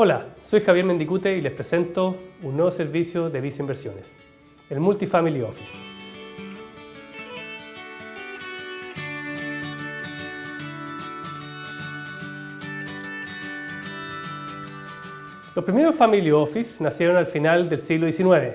Hola, 0.00 0.26
soy 0.48 0.60
Javier 0.60 0.84
Mendicute 0.84 1.36
y 1.36 1.40
les 1.40 1.52
presento 1.52 2.16
un 2.44 2.54
nuevo 2.56 2.70
servicio 2.70 3.30
de 3.30 3.40
Visa 3.40 3.62
Inversiones, 3.62 4.14
el 4.70 4.78
Multifamily 4.78 5.42
Office. 5.42 5.76
Los 15.56 15.64
primeros 15.64 15.96
Family 15.96 16.30
Office 16.30 16.80
nacieron 16.80 17.16
al 17.16 17.26
final 17.26 17.68
del 17.68 17.80
siglo 17.80 18.06
XIX, 18.06 18.54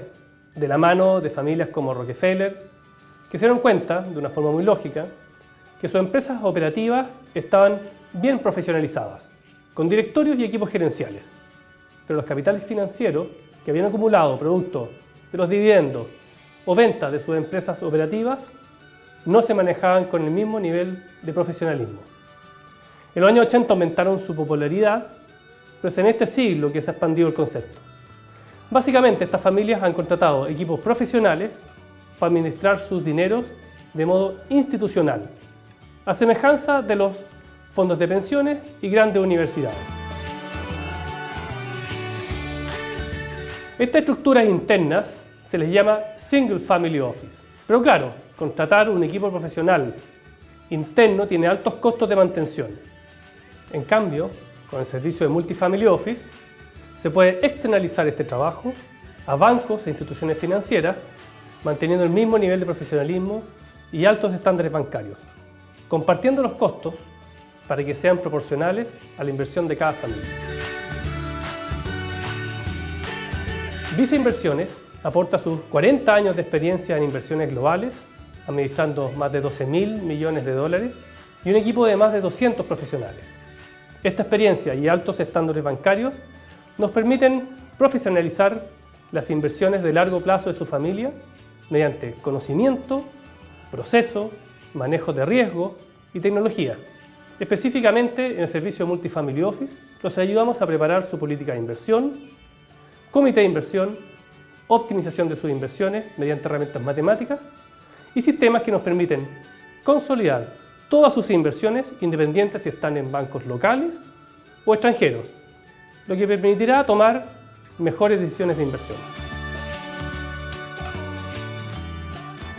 de 0.56 0.68
la 0.70 0.78
mano 0.78 1.20
de 1.20 1.30
familias 1.30 1.68
como 1.68 1.94
Rockefeller, 1.94 2.58
que 3.30 3.38
se 3.38 3.48
dieron 3.48 3.60
cuenta, 3.60 4.00
de 4.00 4.18
una 4.18 4.30
forma 4.30 4.52
muy 4.52 4.64
lógica, 4.64 5.08
que 5.82 5.90
sus 5.90 6.00
empresas 6.00 6.40
operativas 6.42 7.10
estaban 7.36 7.82
bien 8.14 8.40
profesionalizadas, 8.40 9.28
con 9.74 9.90
directorios 9.90 10.40
y 10.40 10.46
equipos 10.46 10.70
gerenciales. 10.70 11.33
Pero 12.08 12.18
los 12.18 12.26
capitales 12.26 12.64
financieros 12.64 13.28
que 13.64 13.72
habían 13.72 13.86
acumulado 13.86 14.38
producto 14.38 14.90
de 15.32 15.38
los 15.38 15.50
dividendos 15.50 16.08
o 16.66 16.76
ventas 16.76 17.12
de 17.12 17.20
sus 17.20 17.36
empresas 17.36 17.82
operativas 17.84 18.46
no 19.26 19.42
se 19.42 19.54
manejaban 19.54 20.06
con 20.06 20.24
el 20.24 20.32
mismo 20.32 20.60
nivel 20.60 21.04
de 21.22 21.34
profesionalismo. 21.34 22.00
En 23.16 23.22
los 23.22 23.30
años 23.30 23.48
80 23.48 23.74
aumentaron 23.74 24.20
su 24.20 24.36
popularidad, 24.36 25.08
pero 25.82 25.92
es 25.92 25.98
en 25.98 26.08
este 26.08 26.28
siglo 26.28 26.72
que 26.72 26.82
se 26.82 26.90
ha 26.90 26.94
expandido 26.94 27.28
el 27.28 27.34
concepto. 27.34 27.80
Básicamente, 28.70 29.26
estas 29.26 29.42
familias 29.42 29.84
han 29.84 29.94
contratado 29.94 30.48
equipos 30.48 30.80
profesionales 30.80 31.52
para 32.18 32.30
administrar 32.30 32.80
sus 32.80 33.06
dineros 33.06 33.46
de 33.94 34.06
modo 34.06 34.38
institucional, 34.50 35.30
a 36.06 36.14
semejanza 36.14 36.82
de 36.82 36.96
los 36.96 37.12
fondos 37.72 38.00
de 38.00 38.08
pensiones 38.08 38.58
y 38.82 38.90
grandes 38.90 39.22
universidades. 39.22 39.93
Estas 43.80 44.02
estructuras 44.02 44.46
internas 44.46 45.14
se 45.44 45.58
les 45.58 45.70
llama 45.72 46.00
Single 46.18 46.60
Family 46.60 47.00
Office. 47.00 47.44
Pero 47.66 47.82
claro, 47.82 48.12
contratar 48.36 48.90
un 48.90 49.04
equipo 49.04 49.30
profesional 49.30 49.94
interno 50.70 51.28
tiene 51.28 51.48
altos 51.48 51.76
costos 51.76 52.08
de 52.10 52.16
mantención. 52.16 52.68
En 53.72 53.84
cambio, 53.84 54.30
con 54.70 54.80
el 54.80 54.86
servicio 54.86 55.28
de 55.28 55.34
Multifamily 55.34 55.86
Office, 55.88 56.22
se 56.98 57.10
puede 57.10 57.46
externalizar 57.46 58.08
este 58.08 58.24
trabajo 58.24 58.74
a 59.26 59.36
bancos 59.36 59.86
e 59.88 59.90
instituciones 59.90 60.38
financieras, 60.38 60.96
manteniendo 61.64 62.06
el 62.06 62.12
mismo 62.12 62.38
nivel 62.38 62.60
de 62.60 62.66
profesionalismo 62.66 63.44
y 63.92 64.06
altos 64.06 64.34
estándares 64.34 64.72
bancarios 64.72 65.18
compartiendo 65.94 66.42
los 66.42 66.54
costos 66.54 66.96
para 67.68 67.86
que 67.86 67.94
sean 67.94 68.18
proporcionales 68.18 68.88
a 69.16 69.24
la 69.24 69.30
inversión 69.30 69.68
de 69.68 69.78
cada 69.78 69.94
familia. 69.94 70.53
Visa 73.96 74.16
Inversiones 74.16 74.76
aporta 75.04 75.38
sus 75.38 75.60
40 75.70 76.16
años 76.16 76.36
de 76.36 76.42
experiencia 76.42 76.98
en 76.98 77.04
inversiones 77.04 77.52
globales, 77.52 77.94
administrando 78.48 79.12
más 79.12 79.32
de 79.32 79.40
12 79.40 79.68
mil 79.68 80.02
millones 80.02 80.46
de 80.46 80.54
dólares 80.54 80.94
y 81.46 81.52
un 81.52 81.58
equipo 81.58 81.86
de 81.86 81.96
más 81.96 82.12
de 82.12 82.20
200 82.20 82.66
profesionales. 82.66 83.24
Esta 84.04 84.24
experiencia 84.24 84.74
y 84.74 84.88
altos 84.88 85.20
estándares 85.20 85.64
bancarios 85.64 86.16
nos 86.80 86.90
permiten 86.90 87.48
profesionalizar 87.78 88.64
las 89.12 89.30
inversiones 89.30 89.84
de 89.84 89.94
largo 89.94 90.22
plazo 90.22 90.52
de 90.52 90.58
su 90.58 90.66
familia 90.66 91.12
mediante 91.70 92.14
conocimiento, 92.14 93.04
proceso, 93.70 94.32
manejo 94.74 95.14
de 95.14 95.24
riesgo 95.24 95.78
y 96.16 96.20
tecnología. 96.20 96.80
Específicamente 97.40 98.26
en 98.26 98.40
el 98.40 98.48
servicio 98.48 98.88
Multifamily 98.88 99.44
Office 99.44 99.76
los 100.02 100.18
ayudamos 100.18 100.64
a 100.64 100.66
preparar 100.66 101.06
su 101.06 101.20
política 101.20 101.54
de 101.54 101.60
inversión, 101.60 102.34
comité 103.14 103.42
de 103.42 103.46
inversión, 103.46 103.96
optimización 104.68 105.30
de 105.30 105.36
sus 105.36 105.50
inversiones 105.52 106.04
mediante 106.18 106.48
herramientas 106.48 106.82
matemáticas 106.82 107.40
y 108.16 108.24
sistemas 108.24 108.64
que 108.64 108.72
nos 108.72 108.82
permiten 108.82 109.26
consolidar 109.84 110.48
todas 110.90 111.14
sus 111.14 111.30
inversiones 111.30 111.86
independientes 112.02 112.64
si 112.64 112.70
están 112.70 112.98
en 112.98 113.12
bancos 113.12 113.46
locales 113.46 113.94
o 114.66 114.74
extranjeros, 114.74 115.28
lo 116.08 116.18
que 116.18 116.28
permitirá 116.28 116.84
tomar 116.88 117.30
mejores 117.78 118.20
decisiones 118.20 118.58
de 118.58 118.64
inversión. 118.64 118.98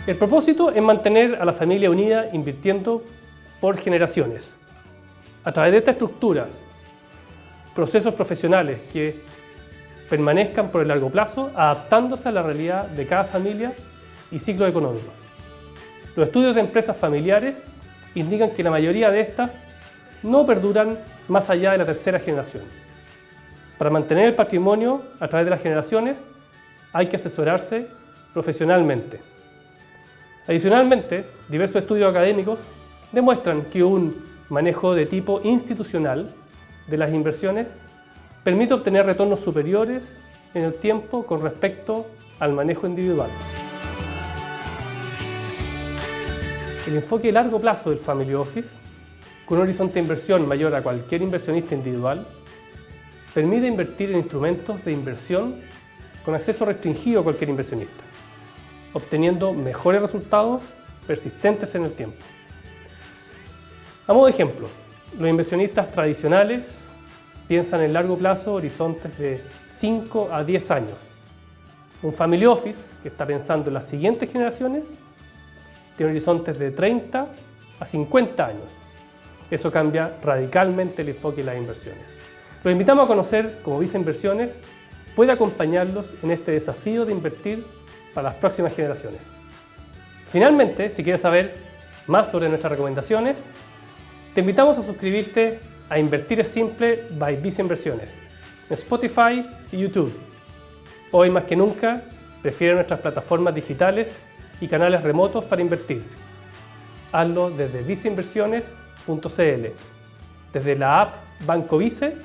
El 0.07 0.17
propósito 0.17 0.71
es 0.71 0.81
mantener 0.81 1.35
a 1.35 1.43
la 1.43 1.51
familia 1.51 1.91
unida 1.91 2.29
invirtiendo 2.31 3.03
por 3.59 3.77
generaciones. 3.77 4.49
A 5.43 5.51
través 5.51 5.73
de 5.73 5.79
esta 5.79 5.91
estructura, 5.91 6.47
procesos 7.73 8.13
profesionales 8.13 8.79
que 8.93 9.19
permanezcan 10.09 10.69
por 10.69 10.81
el 10.81 10.87
largo 10.87 11.09
plazo, 11.09 11.51
adaptándose 11.55 12.29
a 12.29 12.31
la 12.31 12.43
realidad 12.43 12.87
de 12.87 13.07
cada 13.07 13.23
familia 13.23 13.73
y 14.31 14.39
ciclo 14.39 14.67
económico. 14.67 15.11
Los 16.15 16.27
estudios 16.27 16.55
de 16.55 16.61
empresas 16.61 16.95
familiares 16.95 17.55
indican 18.13 18.51
que 18.51 18.63
la 18.63 18.71
mayoría 18.71 19.11
de 19.11 19.21
estas 19.21 19.57
no 20.23 20.45
perduran 20.45 20.97
más 21.27 21.49
allá 21.49 21.73
de 21.73 21.79
la 21.79 21.85
tercera 21.85 22.19
generación. 22.19 22.63
Para 23.77 23.89
mantener 23.89 24.27
el 24.27 24.35
patrimonio 24.35 25.03
a 25.19 25.27
través 25.27 25.45
de 25.45 25.51
las 25.51 25.61
generaciones 25.61 26.17
hay 26.93 27.07
que 27.07 27.17
asesorarse 27.17 27.87
profesionalmente. 28.33 29.19
Adicionalmente, 30.47 31.25
diversos 31.49 31.81
estudios 31.81 32.09
académicos 32.09 32.59
demuestran 33.11 33.65
que 33.65 33.83
un 33.83 34.23
manejo 34.49 34.93
de 34.93 35.05
tipo 35.05 35.41
institucional 35.43 36.29
de 36.87 36.97
las 36.97 37.13
inversiones 37.13 37.67
permite 38.45 38.75
obtener 38.75 39.07
retornos 39.07 39.39
superiores 39.39 40.03
en 40.53 40.65
el 40.65 40.75
tiempo 40.75 41.25
con 41.25 41.41
respecto 41.41 42.05
al 42.39 42.53
manejo 42.53 42.85
individual. 42.85 43.31
El 46.87 46.97
enfoque 46.97 47.29
a 47.29 47.31
largo 47.33 47.59
plazo 47.59 47.89
del 47.89 47.97
Family 47.97 48.35
Office, 48.35 48.69
con 49.47 49.57
un 49.57 49.63
horizonte 49.63 49.95
de 49.95 50.01
inversión 50.01 50.47
mayor 50.47 50.75
a 50.75 50.83
cualquier 50.83 51.23
inversionista 51.23 51.73
individual, 51.73 52.27
permite 53.33 53.65
invertir 53.65 54.11
en 54.11 54.19
instrumentos 54.19 54.85
de 54.85 54.91
inversión 54.91 55.55
con 56.23 56.35
acceso 56.35 56.65
restringido 56.65 57.21
a 57.21 57.23
cualquier 57.23 57.49
inversionista 57.49 58.03
obteniendo 58.93 59.51
mejores 59.51 60.01
resultados 60.01 60.61
persistentes 61.05 61.73
en 61.75 61.83
el 61.83 61.91
tiempo. 61.91 62.15
A 64.07 64.13
modo 64.13 64.27
de 64.27 64.31
ejemplo, 64.31 64.69
los 65.19 65.29
inversionistas 65.29 65.91
tradicionales 65.91 66.84
piensan 67.47 67.81
en 67.81 67.93
largo 67.93 68.17
plazo 68.17 68.53
horizontes 68.53 69.17
de 69.17 69.41
5 69.69 70.29
a 70.31 70.43
10 70.43 70.71
años. 70.71 70.97
Un 72.01 72.13
family 72.13 72.45
office 72.45 72.79
que 73.01 73.09
está 73.09 73.25
pensando 73.25 73.69
en 73.69 73.75
las 73.75 73.87
siguientes 73.87 74.31
generaciones 74.31 74.89
tiene 75.97 76.11
horizontes 76.11 76.57
de 76.59 76.71
30 76.71 77.27
a 77.79 77.85
50 77.85 78.45
años. 78.45 78.69
Eso 79.49 79.71
cambia 79.71 80.17
radicalmente 80.23 81.01
el 81.01 81.09
enfoque 81.09 81.37
de 81.37 81.43
las 81.43 81.57
inversiones. 81.57 82.03
Los 82.63 82.71
invitamos 82.71 83.05
a 83.05 83.07
conocer 83.07 83.59
cómo 83.63 83.79
Visa 83.79 83.97
Inversiones 83.97 84.49
puede 85.15 85.31
acompañarlos 85.31 86.07
en 86.23 86.31
este 86.31 86.51
desafío 86.51 87.05
de 87.05 87.13
invertir 87.13 87.65
para 88.13 88.29
las 88.29 88.37
próximas 88.37 88.75
generaciones. 88.75 89.19
Finalmente, 90.31 90.89
si 90.89 91.03
quieres 91.03 91.21
saber 91.21 91.53
más 92.07 92.29
sobre 92.29 92.49
nuestras 92.49 92.71
recomendaciones, 92.71 93.35
te 94.33 94.41
invitamos 94.41 94.77
a 94.77 94.83
suscribirte 94.83 95.59
a 95.89 95.99
Invertir 95.99 96.39
es 96.39 96.49
Simple 96.49 97.07
by 97.11 97.37
Visa 97.37 97.61
Inversiones 97.61 98.25
Spotify 98.69 99.45
y 99.71 99.77
YouTube. 99.77 100.11
Hoy 101.11 101.29
más 101.29 101.43
que 101.43 101.55
nunca, 101.55 102.01
prefiere 102.41 102.73
nuestras 102.73 102.99
plataformas 102.99 103.53
digitales 103.53 104.07
y 104.59 104.67
canales 104.67 105.03
remotos 105.03 105.43
para 105.43 105.61
invertir. 105.61 106.03
Hazlo 107.11 107.51
desde 107.51 107.83
visainversiones.cl, 107.83 109.67
desde 110.51 110.75
la 110.75 111.01
app 111.01 111.13
Banco 111.45 111.77
Vice 111.77 112.17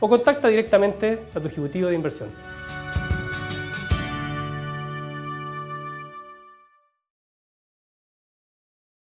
o 0.00 0.08
contacta 0.08 0.48
directamente 0.48 1.20
a 1.34 1.40
tu 1.40 1.46
ejecutivo 1.46 1.88
de 1.88 1.94
inversión. 1.94 2.28